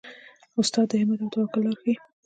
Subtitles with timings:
[0.59, 1.93] استاد د همت او توکل لاره ښيي.